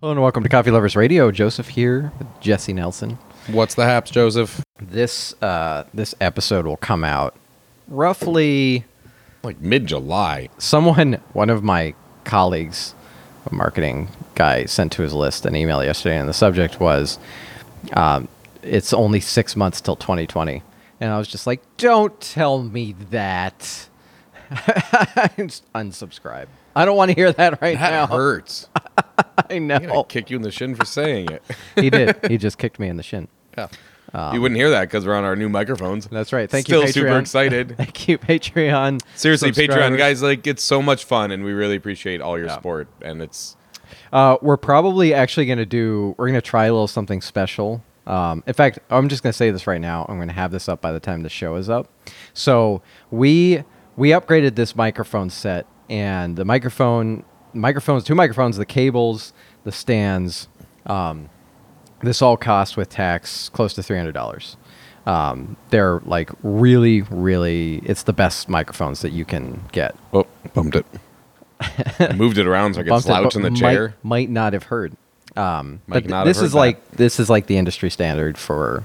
[0.00, 1.30] Hello and welcome to Coffee Lovers Radio.
[1.32, 3.18] Joseph here with Jesse Nelson.
[3.48, 4.62] What's the haps, Joseph?
[4.80, 7.34] This uh, this episode will come out
[7.88, 8.84] roughly.
[9.42, 10.50] Like mid July.
[10.58, 12.94] Someone, one of my colleagues,
[13.50, 17.18] a marketing guy, sent to his list an email yesterday, and the subject was,
[17.94, 18.28] um,
[18.62, 20.62] "It's only six months till 2020,"
[21.00, 23.88] and I was just like, "Don't tell me that."
[24.50, 26.46] Unsubscribe.
[26.76, 28.06] I don't want to hear that right That now.
[28.06, 28.68] hurts.
[29.50, 30.04] I I'm gonna know.
[30.04, 31.42] kick you in the shin for saying it.
[31.76, 32.16] he did.
[32.28, 33.28] He just kicked me in the shin.
[33.56, 34.32] Yeah.
[34.32, 36.06] you wouldn't hear that because we're on our new microphones.
[36.06, 36.48] That's right.
[36.50, 36.92] Thank Still you, Patreon.
[36.94, 37.74] super excited.
[37.76, 39.00] Thank you, Patreon.
[39.16, 42.54] Seriously, Patreon guys, like it's so much fun, and we really appreciate all your Yeah.
[42.54, 42.88] support.
[43.02, 43.56] And it's
[44.12, 46.14] Uh, we're probably actually going to do.
[46.18, 47.82] We're going to try a little something special.
[48.06, 50.06] Um, in fact, I'm just going to say this right now.
[50.08, 51.88] I'm going to have this up by the time the show is up.
[52.32, 53.64] So we
[53.96, 59.32] we upgraded this microphone set, and the microphone microphones, two microphones, the cables,
[59.64, 60.48] the stands.
[60.86, 61.30] Um,
[62.02, 64.56] this all costs with tax close to three hundred dollars.
[65.06, 67.76] Um, they're like really, really.
[67.78, 69.96] It's the best microphones that you can get.
[70.12, 70.86] oh, bumped it.
[72.16, 73.94] Moved it around so I could it, slouch in the chair.
[74.02, 74.96] Might, not have heard.
[75.36, 76.58] Um, Might but this is that.
[76.58, 78.84] like this is like the industry standard for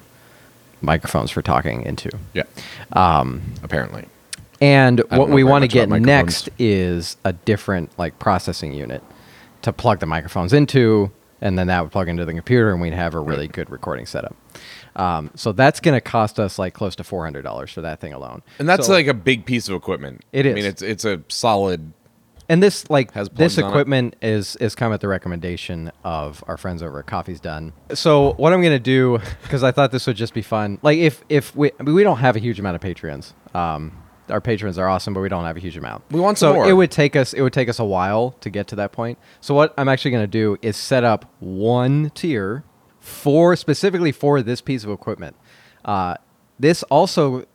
[0.82, 2.10] microphones for talking into.
[2.34, 2.44] Yeah.
[2.94, 4.06] Um, apparently.
[4.64, 9.04] And what we want to get next is a different like processing unit
[9.64, 11.12] to plug the microphones into,
[11.42, 14.06] and then that would plug into the computer, and we'd have a really good recording
[14.06, 14.36] setup.
[14.96, 18.00] Um, so that's going to cost us like close to four hundred dollars for that
[18.00, 18.42] thing alone.
[18.60, 20.24] And that's So- like a big piece of equipment.
[20.32, 20.54] It is.
[20.54, 21.92] I mean, it's it's a solid.
[22.50, 23.68] And this like Has this plugs on it.
[23.70, 27.74] equipment is is come at the recommendation of our friends over at Coffee's Done.
[27.94, 30.78] So what I'm gonna do because I thought this would just be fun.
[30.84, 33.32] Like if if we I mean, we don't have a huge amount of Patreons.
[33.56, 33.94] Um,
[34.30, 36.04] our patrons are awesome, but we don't have a huge amount.
[36.12, 36.68] We want so more.
[36.68, 39.18] it would take us it would take us a while to get to that point.
[39.42, 42.64] So what I'm actually gonna do is set up one tier
[43.00, 45.36] for specifically for this piece of equipment.
[45.84, 46.16] Uh,
[46.60, 47.46] this also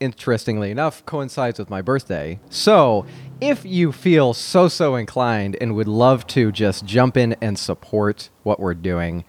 [0.00, 2.40] interestingly enough, coincides with my birthday.
[2.48, 3.04] So,
[3.40, 8.30] if you feel so so inclined and would love to just jump in and support
[8.42, 9.24] what we're doing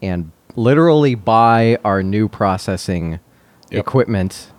[0.00, 3.18] and literally buy our new processing
[3.70, 3.80] Yep.
[3.80, 4.51] equipment,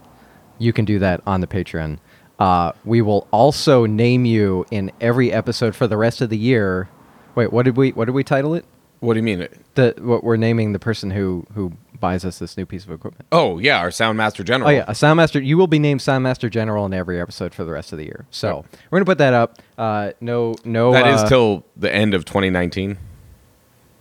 [0.64, 2.00] you can do that on the Patreon.
[2.40, 6.90] Uh, we will also name you in every episode for the rest of the year.
[7.36, 8.66] Wait, what did we what did we title it?
[9.00, 9.48] What do you mean?
[9.76, 13.26] The what we're naming the person who who buys us this new piece of equipment.
[13.32, 14.70] Oh yeah, our Soundmaster General.
[14.70, 15.44] Oh yeah, a Soundmaster.
[15.46, 18.26] You will be named Soundmaster General in every episode for the rest of the year.
[18.32, 18.66] So Yep.
[18.90, 19.60] we're gonna put that up.
[19.78, 20.92] Uh, no, no.
[20.94, 22.98] That is uh, till the end of 2019.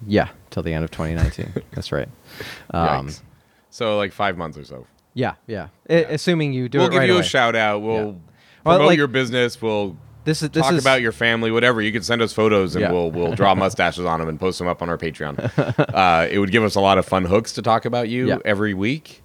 [0.07, 1.63] yeah, till the end of 2019.
[1.73, 2.09] That's right.
[2.71, 3.21] Um, Yikes.
[3.71, 4.87] So like five months or so.
[5.15, 5.69] Yeah, yeah.
[5.91, 6.81] I- assuming you do it.
[6.81, 7.21] we'll it give right you away.
[7.21, 7.81] a shout out.
[7.83, 8.03] We'll Yeah.
[8.05, 9.61] Well, promote like- your business.
[9.61, 11.83] We'll This is this talk is about your family, whatever.
[11.83, 12.93] You can send us photos and Yeah.
[12.93, 15.35] we'll we'll draw mustaches on them and post them up on our Patreon.
[15.95, 18.39] uh, it would give us a lot of fun hooks to talk about you Yeah.
[18.45, 19.23] every week.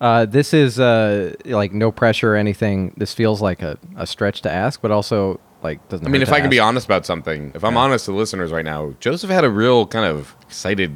[0.00, 2.94] Uh, this is uh, like no pressure or anything.
[2.96, 6.06] This feels like a, a stretch to ask, but also like doesn't.
[6.06, 8.52] I mean, if to I can be honest about something, if I'm honest to listeners
[8.52, 10.92] right now, Joseph had a real kind of excited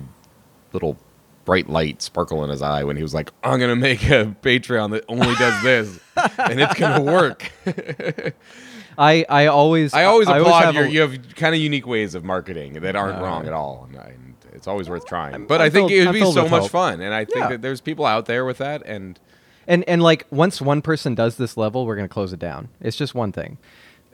[0.72, 0.96] little
[1.44, 4.90] bright light sparkle in his eye when he was like, "I'm gonna make a Patreon
[4.92, 5.98] that only does this,
[6.38, 7.50] and it's gonna work."
[8.98, 10.84] I I always I always applaud have your.
[10.84, 13.88] a- you have kind of unique ways of marketing that aren't Uh, wrong at all,
[13.90, 15.46] and, and it's always worth trying.
[15.46, 16.70] But I'm I think filled- it would I'm be so much hope.
[16.70, 17.48] fun, and I think Yeah.
[17.50, 19.18] that there's people out there with that, and
[19.66, 22.68] and and like once one person does this level, we're gonna close it down.
[22.80, 23.58] It's just one thing.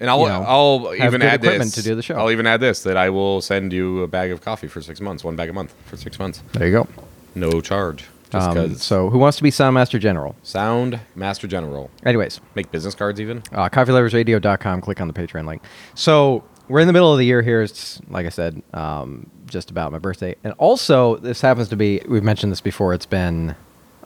[0.01, 2.15] and I'll You know, I'll even add this to do the show.
[2.15, 5.01] I'll even add this that I will send you a bag of coffee for six
[5.01, 6.87] months, one bag a month for six months, There you go.
[7.35, 10.37] No charge, just Um, so, who wants to be Sound Master General?
[10.43, 13.43] Sound Master General, Anyways, make business cards even.
[13.53, 14.81] uh, coffeeloversradio.com.
[14.81, 15.63] Click on the Patreon link.
[15.95, 17.63] So we're in the middle of the year here.
[17.63, 22.01] It's like I said, um, just about my birthday, and also this happens to be.
[22.09, 22.93] We've mentioned this before.
[22.95, 23.55] It's been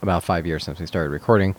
[0.00, 1.54] about five years since we started recording.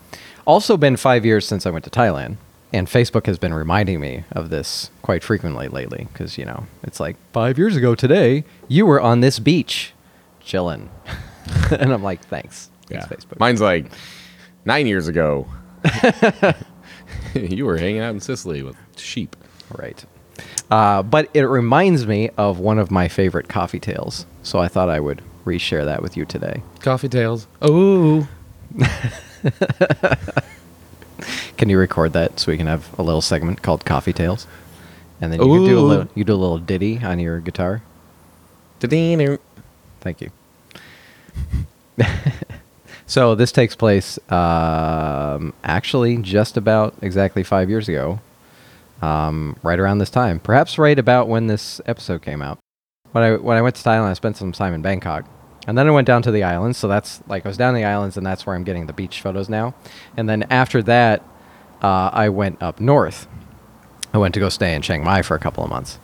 [0.45, 2.37] Also, been five years since I went to Thailand.
[2.75, 6.99] And Facebook has been reminding me of this quite frequently lately because, you know, it's
[6.99, 9.93] like five years ago today, you were on this beach
[10.41, 10.89] chilling.
[11.71, 12.69] and I'm like, thanks.
[12.87, 13.39] Thanks, Facebook.
[13.39, 13.91] Mine's like
[14.65, 15.47] nine years ago.
[17.33, 19.35] you were hanging out in Sicily with sheep.
[19.75, 20.03] Right.
[20.69, 24.25] Uh, but it reminds me of one of my favorite coffee tales.
[24.43, 26.63] So I thought I would reshare that with you today.
[26.79, 27.47] Coffee tales.
[27.61, 28.27] Oh.
[31.57, 34.47] Can you record that so we can have a little segment called Coffee Tales?
[35.21, 37.81] And then you can do a little you do a little ditty on your guitar.
[40.01, 40.31] Thank you.
[43.05, 48.19] so this takes place um, actually just about exactly five years ago,
[49.01, 52.59] um, right around this time, perhaps right about when this episode came out.
[53.11, 55.25] when I when I went to Thailand, I spent some time in Bangkok,
[55.67, 56.77] and then I went down to the islands.
[56.77, 59.21] So that's like I was down the islands, and that's where I'm getting the beach
[59.21, 59.73] photos now.
[60.17, 61.21] And then after that,
[61.81, 63.27] uh, I went up north.
[64.13, 65.99] I went to go stay in Chiang Mai for a couple of months,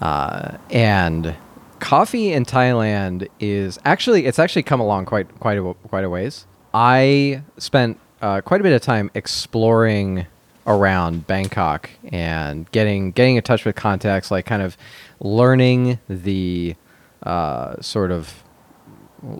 [0.00, 1.34] uh, and
[1.80, 6.46] coffee in Thailand is actually it's actually come along quite quite a, quite a ways.
[6.74, 10.26] I spent uh, quite a bit of time exploring
[10.66, 14.76] around Bangkok and getting getting in touch with contacts, like kind of
[15.20, 16.76] learning the
[17.22, 18.44] uh, sort of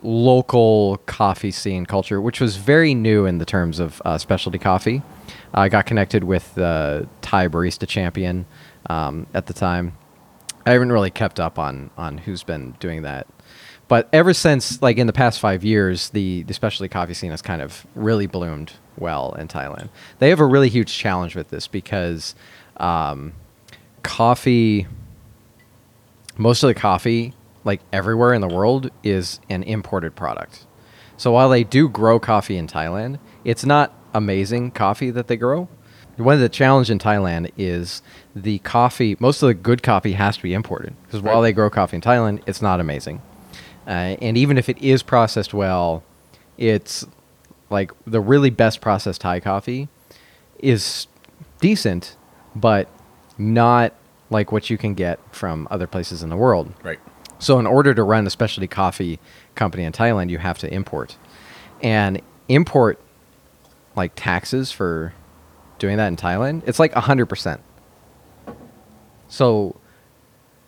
[0.03, 5.01] local coffee scene culture, which was very new in the terms of uh, specialty coffee.
[5.53, 8.45] I got connected with the Thai barista champion
[8.89, 9.93] um, at the time.
[10.69, 13.25] I haven't really kept up on on who's been doing that,
[13.87, 17.41] but ever since like in the past five years, the the specialty coffee scene has
[17.41, 19.89] kind of really bloomed well in Thailand.
[20.19, 22.35] They have a really huge challenge with this because
[22.77, 23.33] um,
[24.03, 24.85] coffee,
[26.37, 27.33] most of the coffee,
[27.63, 30.67] like everywhere in the world, is an imported product.
[31.17, 35.67] So while they do grow coffee in Thailand, it's not amazing coffee that they grow.
[36.19, 38.01] One of the challenge in Thailand is
[38.35, 39.15] the coffee.
[39.19, 42.01] Most of the good coffee has to be imported because while they grow coffee in
[42.01, 43.21] Thailand, it's not amazing.
[43.87, 46.03] Uh, and even if it is processed well,
[46.57, 47.05] it's
[47.69, 49.87] like the really best processed Thai coffee
[50.59, 51.07] is
[51.61, 52.17] decent,
[52.55, 52.89] but
[53.37, 53.93] not
[54.29, 56.73] like what you can get from other places in the world.
[56.83, 56.99] Right.
[57.39, 59.19] So, in order to run a specialty coffee
[59.55, 61.15] company in Thailand, you have to import,
[61.81, 62.99] and import
[63.95, 65.13] like taxes for
[65.79, 66.61] doing that in Thailand.
[66.67, 67.61] It's like hundred percent.
[69.27, 69.75] So,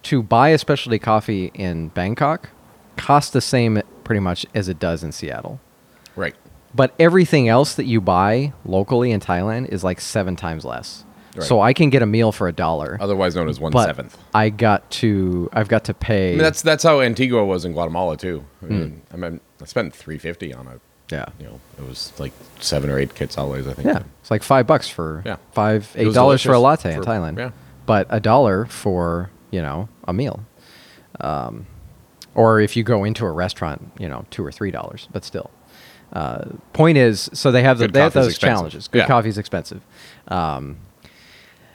[0.03, 2.49] to buy a specialty coffee in Bangkok
[2.97, 5.59] costs the same pretty much as it does in Seattle.
[6.15, 6.35] Right.
[6.73, 11.05] But everything else that you buy locally in Thailand is like seven times less.
[11.35, 11.45] Right.
[11.47, 12.97] So I can get a meal for a dollar.
[12.99, 14.17] Otherwise known as one but seventh.
[14.33, 17.71] I got to I've got to pay I mean, that's that's how Antigua was in
[17.73, 18.43] Guatemala too.
[18.61, 18.73] I Hmm.
[18.79, 20.81] mean, I, mean, I spent three fifty on it.
[21.11, 21.25] Yeah.
[21.39, 23.87] You know, it was like seven or eight quetzales, I think.
[23.87, 24.03] Yeah.
[24.21, 25.37] It's like five bucks for Yeah.
[25.51, 27.37] five eight dollars for a latte in Thailand.
[27.37, 27.51] yeah.
[27.85, 30.45] But a dollar for, you know, a meal.
[31.19, 31.67] Um,
[32.35, 35.49] or if you go into a restaurant, you know, two or three dollars, but still.
[36.13, 38.55] Uh, point is, so they have the, they have those expensive.
[38.57, 38.87] challenges.
[38.87, 39.07] Good Yeah.
[39.07, 39.81] coffee's expensive.
[40.27, 40.77] Um,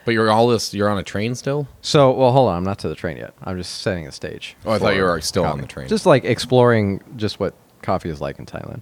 [0.05, 0.73] But you're all this.
[0.73, 1.67] You're on a train still.
[1.81, 2.55] So, well, hold on.
[2.57, 3.33] I'm not to the train yet.
[3.43, 4.55] I'm just setting the stage.
[4.65, 5.87] Oh, I thought you were still on the train.
[5.89, 8.81] Just like exploring just what coffee is like in Thailand.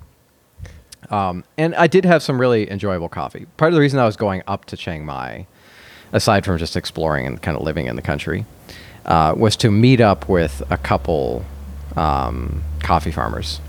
[1.10, 3.46] Um, and I did have some really enjoyable coffee.
[3.58, 5.48] Part of the reason I was going up to Chiang Mai,
[6.12, 8.46] aside from just exploring and kind of living in the country,
[9.06, 11.46] uh, was to meet up with a couple
[11.96, 13.62] um, coffee farmers.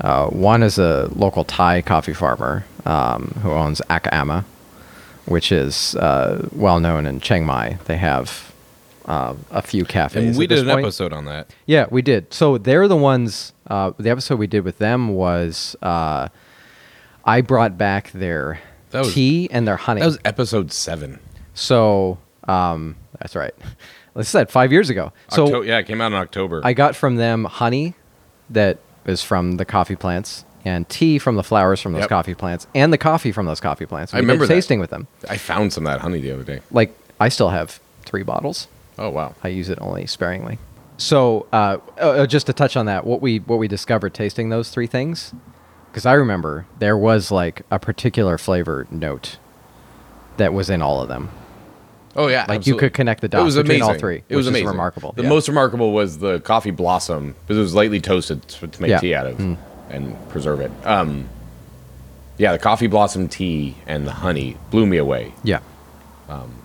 [0.00, 4.44] Uh, one is a local Thai coffee farmer um, who owns Akha Ama,
[5.26, 7.78] which is uh, well known in Chiang Mai.
[7.84, 8.54] They have
[9.06, 10.24] uh, a few cafes.
[10.24, 10.86] And we did an point.
[10.86, 11.52] episode on that.
[11.66, 12.32] Yeah, we did.
[12.32, 13.52] So they're the ones.
[13.66, 16.28] Uh, the episode we did with them was uh,
[17.24, 20.00] I brought back their That was- tea and their honey.
[20.00, 21.18] That was episode seven.
[21.54, 22.18] so
[22.48, 23.54] um, that's right.
[24.12, 25.12] Like I said, five years ago.
[25.28, 26.60] So Octo- yeah, it came out in October.
[26.64, 27.94] I got from them honey
[28.50, 32.08] that is from the coffee plants and tea from the flowers from those Yep.
[32.08, 34.12] coffee plants and the coffee from those coffee plants.
[34.12, 34.54] I We did remember that.
[34.54, 35.06] tasting with them.
[35.28, 36.58] I found some of that honey the other day.
[36.72, 38.66] Like I still have three bottles.
[38.98, 39.36] Oh wow.
[39.44, 40.58] I use it only sparingly.
[40.96, 44.70] So, uh, uh, just to touch on that, what we what we discovered tasting those
[44.70, 45.32] three things,
[45.90, 49.38] because I remember there was like a particular flavor note
[50.36, 51.30] that was in all of them.
[52.16, 53.94] Oh yeah, Like, you could connect the dots It was between amazing.
[53.94, 54.66] all three, It was amazing.
[54.66, 55.12] remarkable.
[55.12, 55.28] The Yeah.
[55.28, 58.98] most remarkable was the coffee blossom because it was lightly toasted to to make Yeah.
[58.98, 59.56] tea out of Mm.
[59.90, 60.72] and preserve it.
[60.84, 61.28] Um,
[62.36, 65.34] yeah, the coffee blossom tea and the honey blew me away.
[65.44, 65.60] Yeah,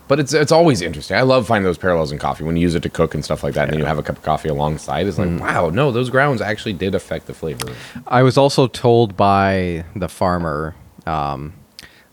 [0.08, 1.16] But it's it's always interesting.
[1.16, 3.42] I love finding those parallels in coffee when you use it to cook and stuff
[3.42, 5.06] like that, and then you have a cup of coffee alongside.
[5.06, 5.40] It's like, Mm.
[5.40, 7.68] wow, no, those grounds actually did affect the flavor.
[8.06, 11.54] I was also told by the farmer um,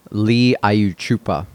[0.10, 1.46] Lee Ayu Chuepa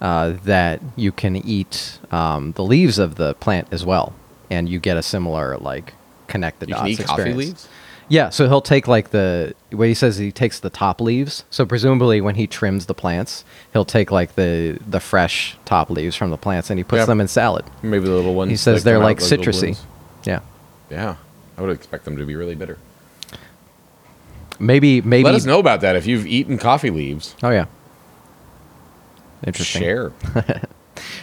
[0.00, 4.14] uh, that you can eat um, the leaves of the plant as well,
[4.50, 5.94] and you get a similar like
[6.28, 7.68] connect the You dots can eat experience.
[8.08, 11.44] Yeah, so he'll take like the what he says he takes the top leaves.
[11.50, 16.14] So presumably when he trims the plants, he'll take like the the fresh top leaves
[16.14, 17.06] from the plants and he puts Yeah.
[17.06, 17.64] them in salad.
[17.82, 18.50] Maybe the little ones.
[18.50, 19.76] He says they're like citrusy.
[20.24, 20.40] Yeah.
[20.88, 21.16] Yeah,
[21.58, 22.78] I would expect them to be really bitter.
[24.60, 27.34] Maybe maybe Let us know about that if you've eaten coffee leaves.
[27.42, 27.66] Oh yeah.
[29.46, 29.82] Interesting.
[29.82, 30.12] Share.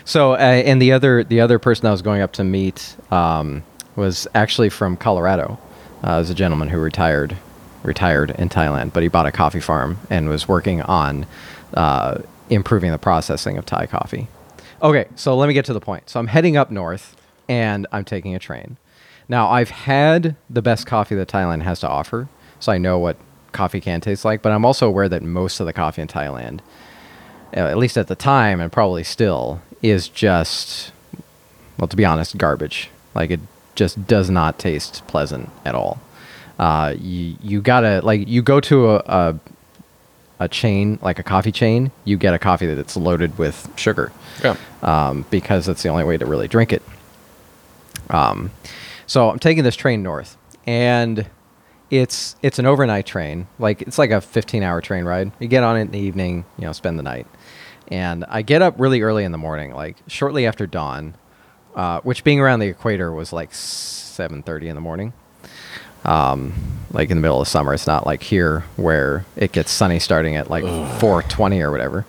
[0.05, 3.63] So uh, and the other the other person I was going up to meet um,
[3.95, 5.57] was actually from Colorado.
[6.03, 7.37] Uh, was a gentleman who retired
[7.83, 11.25] retired in Thailand, but he bought a coffee farm and was working on
[11.73, 14.27] uh, improving the processing of Thai coffee.
[14.81, 16.09] Okay, so let me get to the point.
[16.09, 17.15] So I'm heading up north
[17.47, 18.77] and I'm taking a train.
[19.29, 22.27] Now, I've had the best coffee that Thailand has to offer,
[22.59, 23.17] so I know what
[23.51, 26.59] coffee can taste like, but I'm also aware that most of the coffee in Thailand,
[27.55, 30.91] uh, at least at the time and probably still, is just,
[31.77, 32.89] well, to be honest, garbage.
[33.15, 33.39] Like, it
[33.75, 35.99] just does not taste pleasant at all.
[36.59, 39.39] Uh, you, you gotta, like, you go to a, a,
[40.41, 44.11] a chain, like a coffee chain, you get a coffee that's loaded with sugar
[44.43, 44.55] Yeah.
[44.81, 46.83] um, because that's the only way to really drink it.
[48.09, 48.51] Um,
[49.07, 51.27] so I'm taking this train north, and
[51.89, 53.47] it's it's an overnight train.
[53.59, 55.31] Like it's like a 15 hour train ride.
[55.39, 57.27] You get on it in the evening, you know, spend the night,
[57.89, 61.15] and I get up really early in the morning, like shortly after dawn,
[61.75, 65.13] uh, which being around the equator was like 7:30 in the morning.
[66.05, 66.53] Um,
[66.91, 70.35] like in the middle of summer, it's not like here where it gets sunny starting
[70.35, 72.05] at like 4:20 or whatever.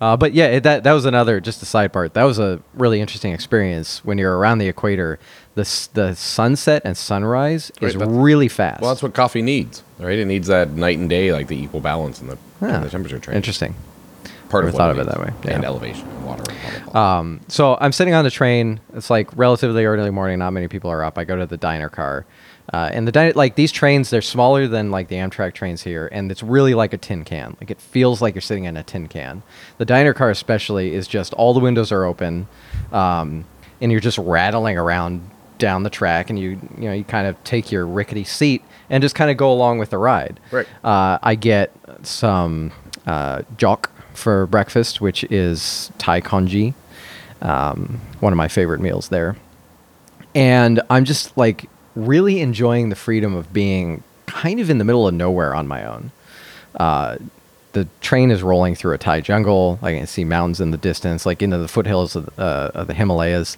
[0.00, 2.14] Uh, but yeah, it, that that was another just a side part.
[2.14, 5.18] That was a really interesting experience when you're around the equator.
[5.56, 8.80] The the sunset and sunrise is Right, that's- really fast.
[8.82, 10.16] Well, that's what coffee needs, right?
[10.18, 13.18] It needs that night and day, like the equal balance in the, in the temperature
[13.18, 13.34] change.
[13.34, 13.74] Interesting.
[14.48, 15.52] Part Never of thought of it that way.
[15.52, 16.96] And elevation, and water.
[16.96, 18.80] Um, so I'm sitting on the train.
[18.94, 20.38] It's like relatively early morning.
[20.38, 21.18] Not many people are up.
[21.18, 22.24] I go to the diner car,
[22.72, 24.08] uh, and the diner like these trains.
[24.08, 27.56] They're smaller than like the Amtrak trains here, and it's really like a tin can.
[27.60, 29.42] Like it feels like you're sitting in a tin can.
[29.76, 32.48] The diner car especially is just all the windows are open,
[32.90, 33.44] um,
[33.82, 35.28] and you're just rattling around
[35.58, 39.02] down the track, and you you know you kind of take your rickety seat and
[39.02, 40.40] just kind of go along with the ride.
[40.50, 40.66] Right.
[40.82, 41.70] Uh, I get
[42.02, 42.72] some
[43.06, 46.74] uh, jok for breakfast, which is Thai congee,
[47.40, 49.36] um, one of my favorite meals there.
[50.34, 55.08] And I'm just like really enjoying the freedom of being kind of in the middle
[55.08, 56.12] of nowhere on my own.
[56.74, 57.16] Uh,
[57.72, 59.78] the train is rolling through a Thai jungle.
[59.82, 62.94] I can see mountains in the distance, like into the foothills of, uh, of the
[62.94, 63.56] Himalayas.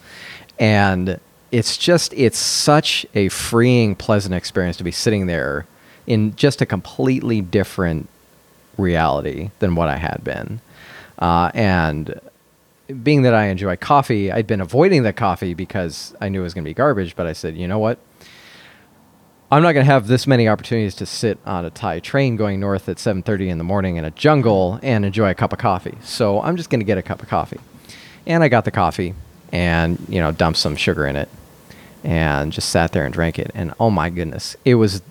[0.58, 1.18] And
[1.50, 5.66] it's just, it's such a freeing, pleasant experience to be sitting there
[6.06, 8.08] in just a completely different
[8.80, 10.60] reality than what I had been.
[11.18, 12.20] Uh, and
[13.02, 16.54] being that I enjoy coffee, I'd been avoiding the coffee because I knew it was
[16.54, 17.14] going to be garbage.
[17.14, 17.98] But I said, you know what?
[19.52, 22.60] I'm not going to have this many opportunities to sit on a Thai train going
[22.60, 25.98] north at 7:30 in the morning in a jungle and enjoy a cup of coffee.
[26.02, 27.58] So I'm just going to get a cup of coffee.
[28.26, 29.14] And I got the coffee
[29.50, 31.28] and, you know, dumped some sugar in it
[32.04, 33.50] and just sat there and drank it.
[33.54, 35.02] And oh my goodness, it was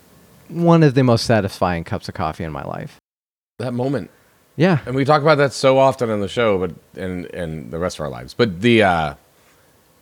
[0.47, 2.98] one of the most satisfying cups of coffee in my life.
[3.59, 4.09] That moment.
[4.55, 4.79] Yeah.
[4.85, 7.97] And we talk about that so often on the show, but and and the rest
[7.97, 8.33] of our lives.
[8.33, 9.13] But the uh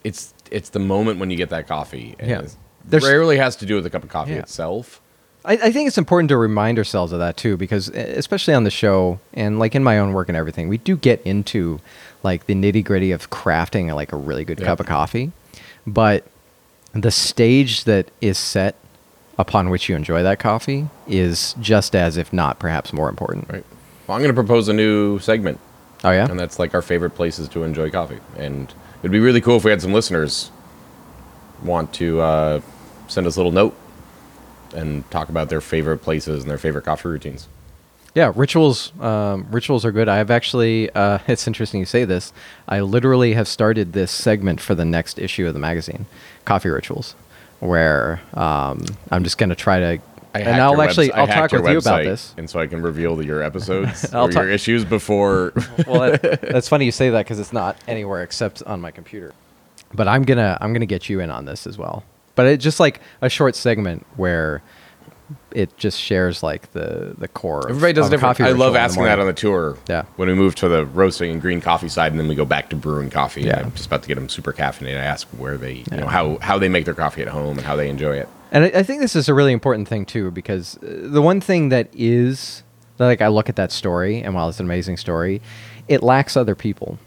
[0.03, 2.15] it's it's the moment when you get that coffee.
[2.19, 2.41] And Yeah.
[2.97, 4.39] it rarely has to do with the cup of coffee Yeah.
[4.39, 5.01] itself.
[5.45, 8.71] I, I think it's important to remind ourselves of that too, because especially on the
[8.71, 11.79] show and like in my own work and everything, we do get into
[12.23, 14.65] like the nitty gritty of crafting like a really good Yeah.
[14.67, 15.31] cup of coffee.
[15.85, 16.23] But
[16.93, 18.75] the stage that is set
[19.37, 23.47] upon which you enjoy that coffee is just as, if not perhaps more important.
[23.49, 23.63] Right.
[24.07, 25.59] Well, I'm going to propose a new segment,
[26.03, 26.27] Oh, yeah?
[26.29, 28.19] and that's like our favorite places to enjoy coffee.
[28.37, 30.49] And it'd be really cool if we had some listeners
[31.63, 32.61] want to uh,
[33.07, 33.75] send us a little note
[34.75, 37.47] and talk about their favorite places and their favorite coffee routines.
[38.15, 38.91] Yeah, rituals.
[38.99, 40.07] Um, rituals are good.
[40.09, 40.89] I have actually.
[40.91, 42.33] Uh, it's interesting you say this.
[42.67, 46.07] I literally have started this segment for the next issue of the magazine,
[46.43, 47.13] coffee rituals,
[47.59, 50.01] where um, I'm just going to try to.
[50.35, 51.11] I and I'll actually.
[51.11, 52.33] I'll talk with you about this.
[52.37, 55.53] and so I can reveal your episodes or talk- your issues before.
[55.87, 59.33] well, that, that's funny you say that because it's not anywhere except on my computer.
[59.93, 62.03] But I'm gonna I'm gonna get you in on this as well.
[62.35, 64.61] But it's just like a short segment where
[65.57, 67.61] it just shares like the the core.
[67.61, 68.37] of- Everybody does different.
[68.37, 69.77] coffee I love asking that on the tour.
[69.89, 70.03] Yeah.
[70.15, 72.69] When we move to the roasting and green coffee side, and then we go back
[72.69, 73.41] to brewing coffee.
[73.41, 73.57] Yeah.
[73.57, 74.97] And I'm just about to get them super caffeinated.
[74.97, 77.65] I ask where they, you know, how how they make their coffee at home and
[77.65, 78.29] how they enjoy it.
[78.51, 80.81] And I, I think this is a really important thing too, because uh,
[81.15, 82.63] the one thing that is
[82.99, 85.41] like I look at that story, and while it's an amazing story,
[85.87, 86.97] it lacks other people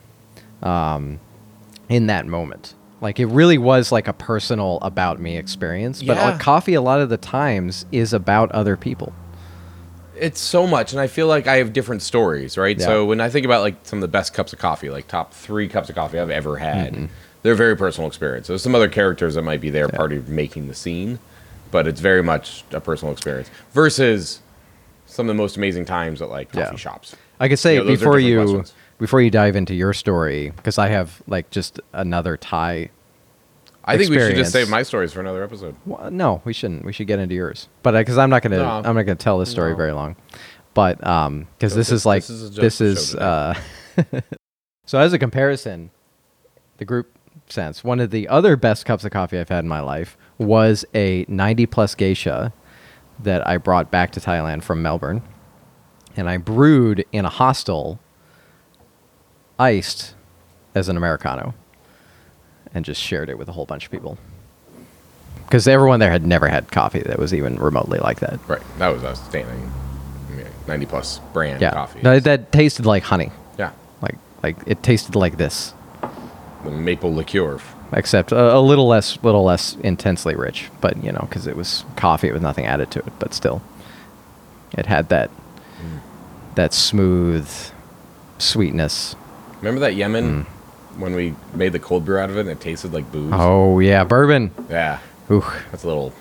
[0.63, 1.19] um,
[1.89, 2.75] in that moment.
[3.01, 6.39] Like it really was like a personal about me experience, but Yeah.
[6.39, 9.13] coffee a lot of the times is about other people.
[10.17, 12.79] It's so much, and I feel like I have different stories, right?
[12.79, 12.85] Yeah.
[12.85, 15.33] So when I think about like some of the best cups of coffee, like top
[15.33, 17.07] three cups of coffee I've ever had, Mm-hmm.
[17.43, 18.49] they're very personal experience.
[18.49, 21.19] There's some other characters that might be there, part of making the scene,
[21.71, 24.41] but it's very much a personal experience versus
[25.07, 26.77] some of the most amazing times at like coffee Yeah.
[26.77, 27.17] shops.
[27.41, 28.75] I could say You know, before you questions.
[29.01, 32.91] Before you dive into your story, because I have like just another Thai.
[33.85, 35.75] I think we should just save my stories for another episode.
[35.87, 36.85] Well, no, we shouldn't.
[36.85, 38.69] We should get into yours, but because I'm not gonna No.
[38.85, 39.77] I'm not gonna tell this story No.
[39.77, 40.15] very long,
[40.75, 43.55] but um because this Joseph- is like this is this is uh
[44.87, 45.91] so as a comparison,
[46.77, 47.11] the group
[47.49, 47.83] sense.
[47.83, 51.25] One of the other best cups of coffee I've had in my life was a
[51.29, 52.53] 90 plus geisha
[53.23, 55.23] that I brought back to Thailand from Melbourne,
[56.17, 57.99] and I brewed in a hostel,
[59.61, 60.15] iced
[60.75, 61.55] as an americano,
[62.75, 64.19] and just shared it with a whole bunch of people.
[65.45, 68.39] Because everyone there had never had coffee that was even remotely like that.
[68.49, 68.63] Right.
[68.79, 69.73] That was outstanding.
[70.31, 72.01] I mean, 90 plus brand Yeah, coffee.
[72.03, 73.33] No, that tasted like honey.
[73.59, 73.73] yeah.
[74.01, 74.15] Like
[74.45, 75.75] like it tasted like this.
[76.65, 77.59] The maple liqueur.
[77.93, 80.71] except a, a little less, little less intensely rich.
[80.81, 83.13] But you know, because it was coffee with nothing added to it.
[83.19, 83.61] But still,
[84.73, 85.99] it had that mm.
[86.55, 87.49] that smooth
[88.39, 89.17] sweetness.
[89.61, 90.47] Remember that Yemen
[90.99, 93.33] when we made the cold brew out of it and it tasted like booze?
[93.35, 94.51] Oh yeah, bourbon.
[94.69, 94.99] Yeah.
[95.31, 96.13] Ooh, That's a little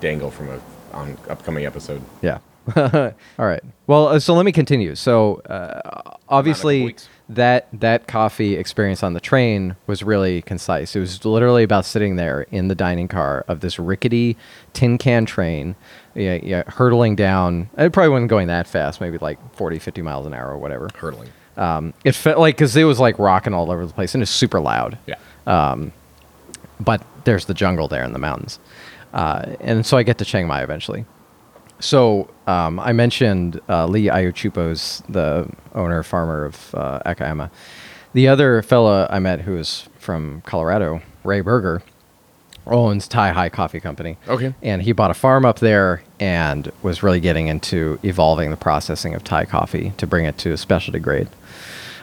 [0.00, 0.60] dangle from a
[0.92, 2.02] on upcoming episode.
[2.22, 2.38] yeah.
[2.76, 3.62] All right.
[3.86, 4.94] Well, uh, so let me continue.
[4.94, 7.08] So uh, obviously weeks.
[7.30, 10.94] that that coffee experience on the train was really concise.
[10.94, 14.36] It was literally about sitting there in the dining car of this rickety
[14.74, 15.76] tin can train,
[16.14, 17.70] yeah, yeah, hurtling down.
[17.78, 20.90] It probably wasn't going that fast, maybe like 40, 50 miles an hour or whatever.
[20.94, 21.30] Hurtling.
[21.58, 24.30] Um, it felt like because it was like rocking all over the place and it's
[24.30, 24.96] super loud.
[25.06, 25.16] Yeah.
[25.46, 25.92] Um,
[26.80, 28.60] but there's the jungle there in the mountains.
[29.12, 31.04] Uh, and so I get to Chiang Mai eventually.
[31.80, 37.50] So um, I mentioned uh, Lee Ayu Chuepa's the owner farmer of uh, Akha Ama.
[38.14, 41.82] The other fella I met who is from Colorado, Ray Berger,
[42.66, 44.16] owns Thai High Coffee Company.
[44.28, 44.54] Okay.
[44.62, 49.14] And he bought a farm up there and was really getting into evolving the processing
[49.14, 51.28] of Thai coffee to bring it to a specialty grade.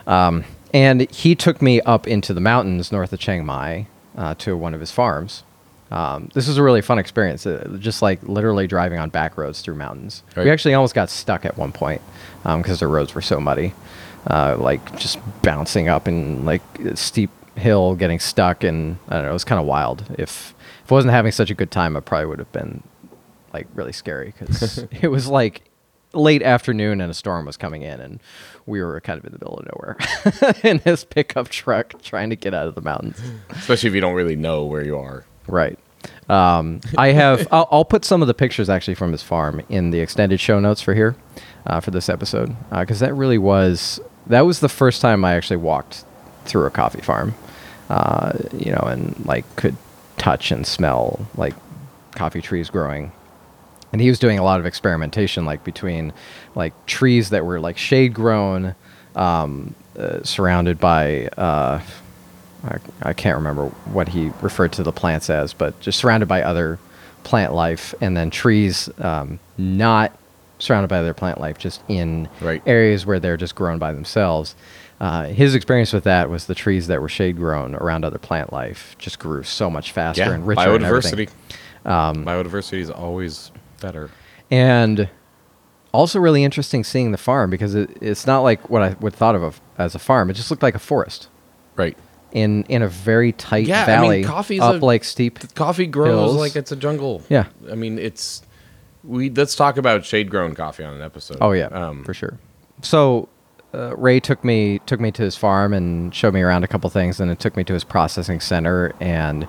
[0.07, 0.43] Um,
[0.73, 4.73] and he took me up into the mountains north of Chiang Mai uh, to one
[4.73, 5.43] of his farms.
[5.91, 9.61] Um, this was a really fun experience, uh, just like literally driving on back roads
[9.61, 10.23] through mountains.
[10.35, 10.45] Right.
[10.45, 12.01] We actually almost got stuck at one point
[12.43, 13.73] because the roads were so muddy,
[14.27, 19.23] uh, like just bouncing up and like a steep hill, getting stuck, and I don't
[19.23, 20.03] know, it was kind of wild.
[20.17, 22.83] If if I wasn't having such a good time, I probably would have been
[23.53, 25.61] like really scary because it was like
[26.15, 28.19] late afternoon and a storm was coming in and
[28.65, 29.97] we were kind of in the middle of nowhere
[30.63, 34.15] in this pickup truck trying to get out of the mountains Especially if you don't
[34.15, 35.25] really know where you are.
[35.47, 35.77] right
[36.29, 39.91] um, i have I'll, I'll put some of the pictures actually from his farm in
[39.91, 41.15] the extended show notes for here
[41.65, 45.57] uh, for this episode because that really was that was the first time i actually
[45.57, 46.03] walked
[46.45, 47.33] through a coffee farm
[47.89, 49.75] uh, you know and like could
[50.17, 51.53] touch and smell like
[52.15, 53.11] coffee trees growing
[53.95, 56.11] and he was doing a lot of experimentation like between
[56.53, 58.75] like trees that were like shade grown
[59.15, 61.81] um, uh, surrounded by uh,
[62.65, 66.41] I, I can't remember what he referred to the plants as but just surrounded by
[66.43, 66.77] other
[67.23, 70.11] plant life and then trees um, not
[70.59, 72.61] surrounded by other plant life just in Right.
[72.65, 74.55] areas where they're just grown by themselves
[74.99, 78.51] uh, his experience with that was the trees that were shade grown around other plant
[78.51, 80.33] life just grew so much faster Yeah.
[80.33, 80.83] and richer and.
[80.83, 81.29] Biodiversity.
[81.85, 84.09] Um, Biodiversity is always better.
[84.51, 85.09] and
[85.91, 89.33] also really interesting seeing the farm because it, it's not like what I would thought
[89.35, 90.29] of a, as a farm.
[90.29, 91.29] It just looked like a forest
[91.77, 91.97] Right.
[92.33, 95.39] in in a very tight Yeah, I mean, valley, coffee's up a- like steep.
[95.55, 96.35] Coffee grows Hills.
[96.35, 97.23] like it's a jungle.
[97.29, 97.45] Yeah.
[97.71, 98.41] I mean, it's
[99.05, 101.37] we let's talk about shade grown coffee on an episode.
[101.39, 102.37] Oh yeah, Um, for sure.
[102.81, 103.29] So
[103.73, 106.89] uh, Ray took me took me to his farm and showed me around a couple
[106.89, 109.47] things, and it took me to his processing center, and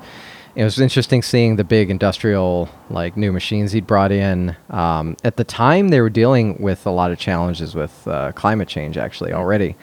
[0.56, 4.56] it was interesting seeing the big industrial like new machines he'd brought in.
[4.70, 8.66] Um, at the time, they were dealing with a lot of challenges with uh, climate
[8.66, 9.76] change actually already.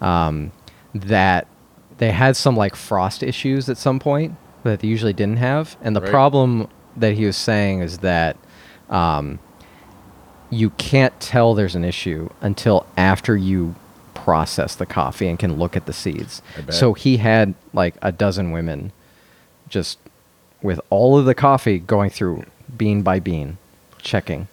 [0.00, 0.52] Um,
[0.94, 1.46] that
[1.96, 5.96] they had some like frost issues at some point that they usually didn't have, and
[5.96, 6.10] the Right.
[6.10, 8.36] problem that he was saying is that
[8.90, 9.38] um,
[10.50, 13.74] you can't tell there's an issue until after you
[14.14, 16.42] process the coffee and can look at the seeds.
[16.70, 18.92] So he had like a dozen women
[19.68, 19.98] just
[20.62, 22.44] with all of the coffee going through
[22.76, 23.58] bean by bean,
[24.02, 24.48] checking.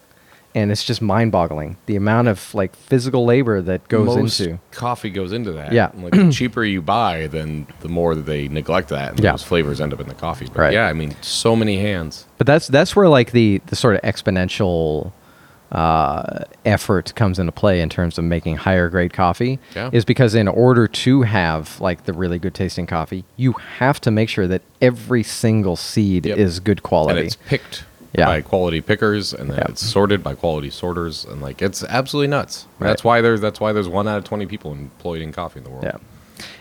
[0.54, 4.58] And it's just mind boggling the amount of like physical labor that goes most into.
[4.72, 5.74] coffee goes into that.
[5.74, 5.92] Yeah.
[5.94, 9.32] Like the cheaper you buy, then the more that they neglect that, and Yeah.
[9.32, 10.46] those flavors end up in the coffee.
[10.46, 10.74] But Right.
[10.74, 12.26] yeah, I mean, so many hands.
[12.38, 15.12] But that's that's where like the the sort of exponential
[15.72, 19.60] uh, effort comes into play in terms of making higher grade coffee.
[19.76, 19.90] Yeah.
[19.92, 24.12] Is because in order to have like the really good tasting coffee, you have to
[24.12, 26.38] make sure that every single seed Yep.
[26.38, 27.20] is good quality.
[27.20, 27.84] And it's picked
[28.18, 28.28] Yeah.
[28.28, 29.66] by quality pickers, and then Yeah.
[29.70, 32.68] it's sorted by quality sorters, and like it's absolutely nuts.
[32.80, 32.88] Right.
[32.88, 35.64] That's why there's that's why there's one out of twenty people employed in coffee in
[35.66, 35.84] the world.
[35.84, 35.98] Yeah.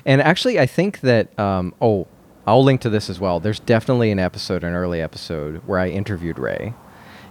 [0.06, 2.06] And actually, I think that, um, oh,
[2.46, 3.40] I'll link to this as well.
[3.40, 6.74] There's definitely an episode, an early episode, where I interviewed Ray.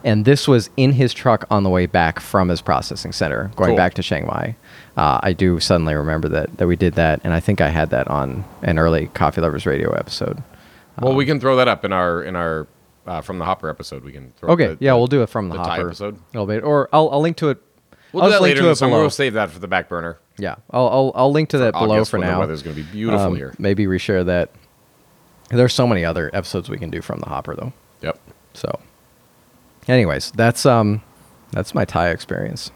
[0.04, 3.70] And this was in his truck on the way back from his processing center, going
[3.72, 3.78] Cool.
[3.78, 4.56] back to Chiang Mai.
[4.98, 7.90] Uh, I do suddenly remember that that we did that, and I think I had
[7.92, 10.44] that on an early Coffee Lovers Radio episode.
[11.02, 12.68] Well, we can throw that up in our in our
[13.08, 14.04] uh, from the Hopper episode.
[14.04, 14.32] We can.
[14.38, 16.16] Throw up Okay, the- yeah, the- we'll do it from the, the hopper episode.
[16.16, 17.58] a little bit, or I'll, I'll link to it.
[18.14, 19.02] We'll I'll do that link later to in below.
[19.02, 20.20] We'll save that for the back burner.
[20.38, 22.36] Yeah, I'll, I'll I'll link to that below August for when now.
[22.36, 23.54] The weather's going to be beautiful Um, here.
[23.58, 24.52] Maybe reshare that.
[25.50, 27.74] There's so many other episodes we can do from the hopper though.
[28.02, 28.20] Yep.
[28.54, 28.80] So,
[29.88, 31.02] anyways, that's um,
[31.52, 32.72] that's my Thai experience.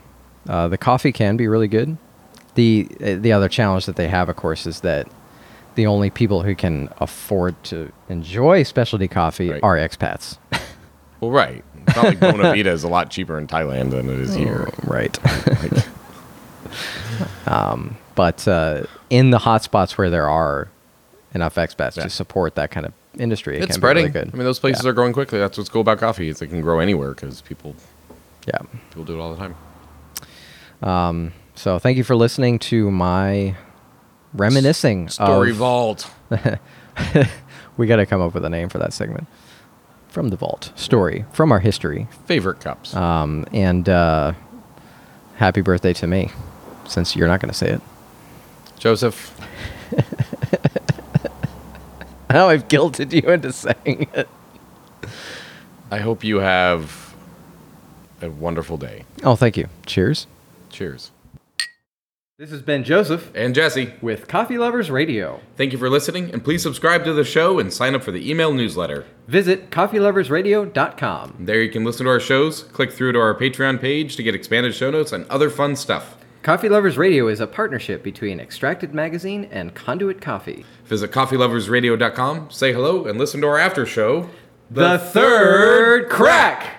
[0.48, 1.98] Uh, the coffee can be really good.
[2.56, 5.08] The uh, the other challenge that they have, of course, is that
[5.76, 9.64] the only people who can afford to enjoy specialty coffee Right.
[9.64, 10.38] are expats.
[11.20, 11.64] Well, right.
[11.88, 14.70] It's not like Bona Vita is a lot cheaper in Thailand than it is here.
[14.84, 15.18] right.
[17.48, 20.68] um, but uh, in the hotspots where there are
[21.34, 22.04] enough expats Yeah.
[22.04, 24.06] to support that kind of industry, it It's can spreading.
[24.08, 24.34] be really good.
[24.34, 24.90] I mean, those places Yeah.
[24.92, 25.40] are growing quickly.
[25.40, 26.30] That's what's cool about coffee.
[26.30, 27.76] Is it can grow anywhere because people
[28.48, 28.60] Yeah.
[28.90, 29.56] people do it all the time.
[30.82, 33.56] Um, so thank you for listening to my
[34.34, 35.10] reminiscing.
[35.10, 36.10] Story of- Vault.
[37.78, 39.28] we got to come up with a name for that segment.
[40.10, 42.96] From the vault story from our history, Favorite cups.
[42.96, 44.34] um, and uh,
[45.36, 46.32] happy birthday to me,
[46.88, 47.82] since you're not going to say it.
[48.80, 49.36] Joseph.
[52.38, 54.30] Now I've guilted you into saying it.
[55.90, 57.16] I hope you have
[58.22, 59.06] a wonderful day.
[59.24, 59.70] Oh, thank you.
[59.88, 60.28] Cheers.
[60.70, 61.10] Cheers.
[62.38, 65.40] This has been Joseph And Jesse, with Coffee Lovers Radio.
[65.56, 68.30] thank you for listening, and please subscribe to the show and sign up for the
[68.30, 69.08] email newsletter.
[69.28, 71.38] Visit coffeeloversradio.com.
[71.40, 74.36] There you can listen to our shows, click through to our Patreon page to get
[74.36, 76.16] expanded show notes and other fun stuff.
[76.44, 80.66] Coffee Lovers Radio is a partnership between Extracted Magazine and Conduit Coffee.
[80.86, 84.30] Visit coffeeloversradio.com, say hello, and listen to our after show.
[84.72, 86.76] The Third Crack!